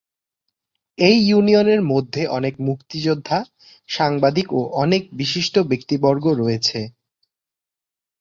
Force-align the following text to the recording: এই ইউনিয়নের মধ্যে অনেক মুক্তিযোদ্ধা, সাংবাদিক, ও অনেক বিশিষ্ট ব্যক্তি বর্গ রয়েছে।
এই 0.97 1.17
ইউনিয়নের 1.27 1.81
মধ্যে 1.83 2.21
অনেক 2.27 2.53
মুক্তিযোদ্ধা, 2.59 3.37
সাংবাদিক, 3.89 4.47
ও 4.53 4.61
অনেক 4.83 5.03
বিশিষ্ট 5.13 5.55
ব্যক্তি 5.69 5.95
বর্গ 5.97 6.25
রয়েছে। 6.41 6.79